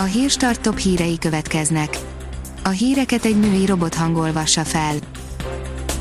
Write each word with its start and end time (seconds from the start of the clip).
A 0.00 0.02
hírstart 0.02 0.60
top 0.60 0.78
hírei 0.78 1.18
következnek. 1.18 1.98
A 2.62 2.68
híreket 2.68 3.24
egy 3.24 3.38
női 3.40 3.66
robot 3.66 3.94
hangolvassa 3.94 4.64
fel. 4.64 4.94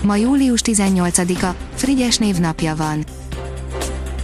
Ma 0.01 0.15
július 0.15 0.61
18-a, 0.63 1.55
Frigyes 1.75 2.17
névnapja 2.17 2.75
van. 2.75 3.03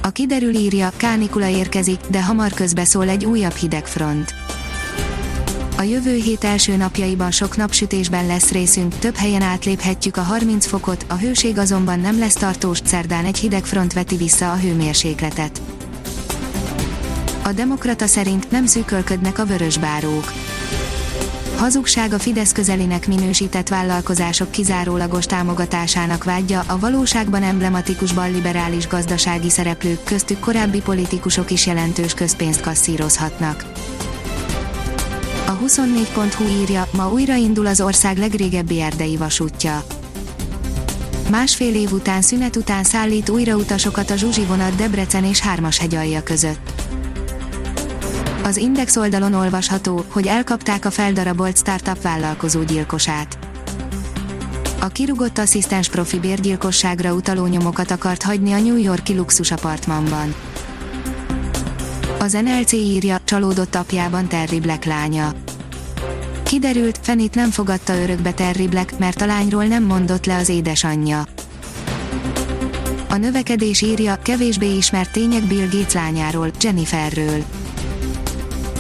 A 0.02 0.10
kiderül 0.10 0.56
írja, 0.56 0.92
kánikula 0.98 1.48
érkezik, 1.48 2.00
de 2.10 2.24
hamar 2.24 2.52
közbeszól 2.52 3.10
egy 3.10 3.26
újabb 3.26 3.54
hidegfront. 3.54 4.34
A 5.78 5.82
jövő 5.82 6.16
hét 6.16 6.44
első 6.44 6.76
napjaiban 6.76 7.32
sok 7.32 7.58
napsütésben 7.58 8.26
lesz 8.26 8.52
részünk, 8.52 8.96
több 9.00 9.16
helyen 9.16 9.42
átléphetjük 9.42 10.18
a 10.18 10.22
30 10.22 10.66
fokot, 10.66 11.06
a 11.10 11.16
hőség 11.16 11.58
azonban 11.58 12.00
nem 12.00 12.20
lesz 12.20 12.34
tartós, 12.34 12.80
szerdán 12.84 13.26
egy 13.26 13.38
hidegfront 13.38 13.94
veti 13.94 14.16
vissza 14.16 14.52
a 14.52 14.56
hőmérsékletet. 14.56 15.62
A 17.44 17.52
Demokrata 17.52 18.08
szerint 18.08 18.52
nem 18.52 18.66
szűkölködnek 18.66 19.40
a 19.40 19.46
vörösbárók. 19.46 20.34
Hazugság 21.58 22.14
a 22.14 22.20
Fidesz 22.20 22.52
közelinek 22.52 23.08
minősített 23.08 23.68
vállalkozások 23.68 24.52
kizárólagos 24.52 25.26
támogatásának 25.26 26.24
vágya, 26.24 26.64
a 26.68 26.80
valóságban 26.80 27.44
emblematikus 27.44 28.14
balliberális 28.14 28.88
gazdasági 28.88 29.50
szereplők 29.50 30.04
köztük 30.04 30.40
korábbi 30.40 30.82
politikusok 30.82 31.52
is 31.52 31.66
jelentős 31.66 32.14
közpénzt 32.14 32.62
kasszírozhatnak. 32.62 33.66
A 35.46 35.58
24.hu 35.58 36.62
írja, 36.62 36.88
ma 36.92 37.12
újraindul 37.12 37.66
az 37.66 37.82
ország 37.82 38.18
legrégebbi 38.18 38.82
erdei 38.82 39.18
vasútja. 39.18 39.84
Másfél 41.30 41.76
év 41.76 41.92
után 41.92 42.22
szünet 42.22 42.56
után 42.56 42.84
szállít 42.84 43.30
újra 43.30 43.56
utasokat 43.56 44.10
a 44.10 44.16
Zsuzsi 44.16 44.46
vonat 44.46 44.76
Debrecen 44.76 45.24
és 45.24 45.40
Hármashegyalja 45.40 46.24
között. 46.24 46.83
Az 48.44 48.58
Index 48.58 48.96
oldalon 48.96 49.34
olvasható, 49.34 50.06
hogy 50.10 50.28
elkapták 50.28 50.86
a 50.86 50.92
feldarabolt 50.92 51.58
startup 51.58 52.02
vállalkozó 52.02 52.64
gyilkosát. 52.64 53.38
A 54.80 54.88
kirugott 54.88 55.38
asszisztens 55.38 55.90
profi 55.90 56.20
bérgyilkosságra 56.20 57.14
utaló 57.14 57.46
nyomokat 57.46 57.92
akart 57.92 58.24
hagyni 58.24 58.52
a 58.52 58.60
New 58.60 58.78
Yorki 58.78 59.16
luxus 59.16 59.52
apartmanban. 59.52 60.36
Az 62.20 62.32
NLC 62.32 62.72
írja, 62.72 63.20
csalódott 63.24 63.76
apjában 63.76 64.28
Terry 64.28 64.60
Black 64.60 64.84
lánya. 64.84 65.34
Kiderült, 66.44 67.00
Fenit 67.02 67.36
nem 67.36 67.50
fogadta 67.50 68.02
örökbe 68.02 68.32
Terry 68.32 68.68
Black, 68.68 69.00
mert 69.00 69.22
a 69.22 69.26
lányról 69.26 69.66
nem 69.66 69.84
mondott 69.84 70.26
le 70.26 70.36
az 70.36 70.50
édesanyja. 70.50 71.26
A 73.10 73.16
növekedés 73.16 73.82
írja, 73.82 74.20
kevésbé 74.24 74.76
ismert 74.76 75.12
tények 75.12 75.44
Bill 75.44 75.68
Gates 75.72 75.94
lányáról, 75.94 76.52
Jenniferről. 76.62 77.44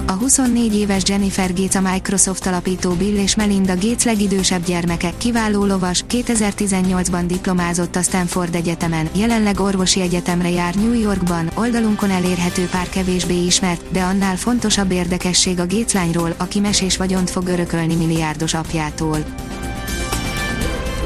A 0.06 0.12
24 0.12 0.76
éves 0.76 1.04
Jennifer 1.06 1.54
Gates 1.54 1.76
a 1.76 1.92
Microsoft 1.92 2.46
alapító 2.46 2.92
Bill 2.92 3.16
és 3.16 3.36
Melinda 3.36 3.74
Gates 3.76 4.04
legidősebb 4.04 4.66
gyermeke, 4.66 5.12
kiváló 5.18 5.66
lovas, 5.66 6.04
2018-ban 6.10 7.24
diplomázott 7.28 7.96
a 7.96 8.02
Stanford 8.02 8.56
Egyetemen, 8.56 9.10
jelenleg 9.16 9.60
orvosi 9.60 10.02
egyetemre 10.02 10.50
jár 10.50 10.76
New 10.76 10.94
Yorkban, 10.94 11.52
oldalunkon 11.56 12.10
elérhető 12.10 12.66
pár 12.66 12.90
kevésbé 12.90 13.46
ismert, 13.46 13.92
de 13.92 14.02
annál 14.02 14.36
fontosabb 14.36 14.92
érdekesség 14.92 15.60
a 15.60 15.68
Gates 15.68 15.94
lányról, 15.94 16.34
aki 16.38 16.60
mesés 16.60 16.98
vagyont 16.98 17.30
fog 17.30 17.48
örökölni 17.48 17.96
milliárdos 17.96 18.54
apjától. 18.54 19.18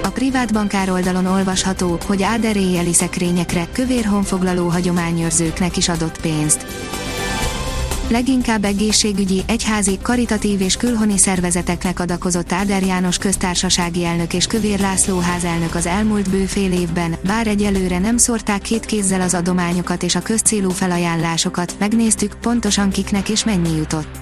A 0.04 0.10
privát 0.10 0.54
bankár 0.54 0.90
oldalon 0.90 1.26
olvasható, 1.26 1.98
hogy 2.06 2.24
Áder 2.24 2.56
éjjeli 2.56 2.94
szekrényekre, 2.94 3.68
kövér 3.72 4.06
honfoglaló 4.06 4.68
hagyományőrzőknek 4.68 5.78
is 5.78 5.90
adott 5.90 6.22
pénzt 6.22 6.66
leginkább 8.10 8.64
egészségügyi, 8.64 9.44
egyházi, 9.48 10.00
karitatív 10.02 10.62
és 10.62 10.76
külhoni 10.76 11.18
szervezeteknek 11.18 12.00
adakozott 12.00 12.52
Áder 12.52 12.84
János 12.84 13.18
köztársasági 13.18 14.06
elnök 14.06 14.34
és 14.34 14.48
Kövér 14.48 14.80
László 14.80 15.20
házelnök 15.20 15.76
az 15.76 15.86
elmúlt 15.86 16.30
bő 16.30 16.46
fél 16.46 16.72
évben, 16.72 17.16
bár 17.26 17.48
egyelőre 17.48 18.00
nem 18.00 18.18
szórták 18.18 18.62
két 18.62 18.86
kézzel 18.86 19.22
az 19.22 19.34
adományokat 19.34 20.04
és 20.04 20.16
a 20.16 20.22
közcélú 20.22 20.70
felajánlásokat, 20.70 21.76
megnéztük 21.80 22.38
pontosan 22.42 22.90
kiknek 22.90 23.30
és 23.30 23.44
mennyi 23.44 23.76
jutott. 23.76 24.20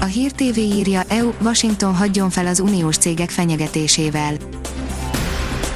A 0.00 0.04
Hír 0.04 0.32
TV 0.32 0.58
írja, 0.58 1.02
EU, 1.08 1.30
Washington 1.42 1.94
hagyjon 1.94 2.30
fel 2.30 2.46
az 2.46 2.60
uniós 2.60 2.96
cégek 2.96 3.30
fenyegetésével 3.30 4.57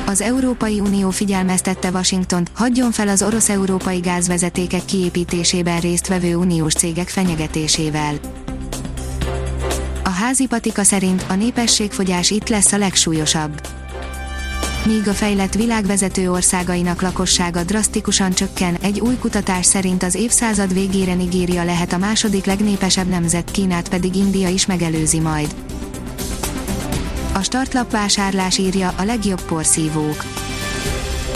az 0.06 0.20
Európai 0.20 0.80
Unió 0.80 1.10
figyelmeztette 1.10 1.90
Washingtont, 1.90 2.50
hagyjon 2.54 2.90
fel 2.92 3.08
az 3.08 3.22
orosz-európai 3.22 3.98
gázvezetékek 3.98 4.84
kiépítésében 4.84 5.80
résztvevő 5.80 6.36
uniós 6.36 6.72
cégek 6.72 7.08
fenyegetésével. 7.08 8.14
A 10.04 10.08
házi 10.08 10.46
patika 10.46 10.82
szerint 10.82 11.24
a 11.28 11.34
népességfogyás 11.34 12.30
itt 12.30 12.48
lesz 12.48 12.72
a 12.72 12.78
legsúlyosabb. 12.78 13.60
Míg 14.86 15.08
a 15.08 15.12
fejlett 15.12 15.54
világvezető 15.54 16.30
országainak 16.30 17.02
lakossága 17.02 17.62
drasztikusan 17.62 18.32
csökken, 18.32 18.76
egy 18.82 19.00
új 19.00 19.16
kutatás 19.16 19.66
szerint 19.66 20.02
az 20.02 20.14
évszázad 20.14 20.72
végére 20.72 21.14
Nigéria 21.14 21.64
lehet 21.64 21.92
a 21.92 21.98
második 21.98 22.44
legnépesebb 22.44 23.08
nemzet, 23.08 23.50
Kínát 23.50 23.88
pedig 23.88 24.16
India 24.16 24.48
is 24.48 24.66
megelőzi 24.66 25.20
majd. 25.20 25.54
A 27.34 27.42
startlap 27.42 27.90
vásárlás 27.90 28.58
írja 28.58 28.94
a 28.96 29.04
legjobb 29.04 29.42
porszívók. 29.42 30.24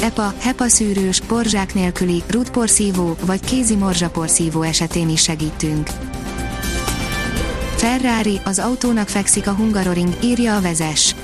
EPA, 0.03 0.34
HEPA 0.39 0.69
szűrős, 0.69 1.21
porzsák 1.21 1.75
nélküli, 1.75 2.23
rútporszívó 2.31 3.17
vagy 3.21 3.41
kézi 3.41 3.75
morzsaporszívó 3.75 4.62
esetén 4.62 5.09
is 5.09 5.23
segítünk. 5.23 5.89
Ferrari, 7.77 8.41
az 8.45 8.59
autónak 8.59 9.09
fekszik 9.09 9.47
a 9.47 9.53
Hungaroring, 9.53 10.17
írja 10.23 10.57
a 10.57 10.61
vezes. 10.61 11.15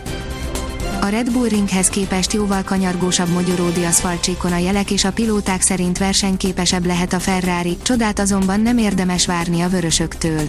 A 1.00 1.06
Red 1.06 1.32
Bull 1.32 1.48
ringhez 1.48 1.88
képest 1.88 2.32
jóval 2.32 2.62
kanyargósabb 2.62 3.28
mogyoródi 3.28 3.84
aszfaltcsíkon 3.84 4.52
a 4.52 4.58
jelek 4.58 4.90
és 4.90 5.04
a 5.04 5.12
pilóták 5.12 5.60
szerint 5.60 5.98
versenyképesebb 5.98 6.86
lehet 6.86 7.12
a 7.12 7.18
Ferrari, 7.18 7.76
csodát 7.82 8.18
azonban 8.18 8.60
nem 8.60 8.78
érdemes 8.78 9.26
várni 9.26 9.60
a 9.60 9.68
vörösöktől. 9.68 10.48